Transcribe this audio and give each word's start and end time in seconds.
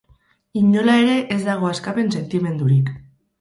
Inola 0.61 0.95
ere 1.01 1.17
ez 1.35 1.37
dago 1.49 1.69
askapen 1.73 2.11
sentimendurik. 2.21 2.91